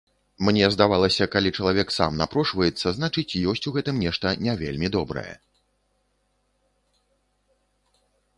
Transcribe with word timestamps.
Мне 0.47 0.67
здавалася, 0.75 1.25
калі 1.33 1.49
чалавек 1.59 1.91
сам 1.97 2.17
напрошваецца, 2.21 2.87
значыць, 3.01 3.37
ёсць 3.51 3.67
у 3.73 3.75
гэтым 3.75 4.01
нешта 4.05 4.33
не 4.49 4.57
вельмі 4.63 4.91
добрае. 4.97 5.35